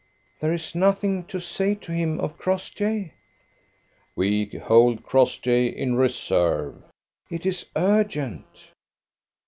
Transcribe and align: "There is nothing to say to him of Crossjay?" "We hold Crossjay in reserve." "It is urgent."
"There 0.39 0.51
is 0.51 0.73
nothing 0.73 1.25
to 1.25 1.39
say 1.39 1.75
to 1.75 1.91
him 1.91 2.19
of 2.19 2.35
Crossjay?" 2.35 3.11
"We 4.15 4.45
hold 4.47 5.03
Crossjay 5.05 5.67
in 5.67 5.93
reserve." 5.93 6.81
"It 7.29 7.45
is 7.45 7.69
urgent." 7.75 8.71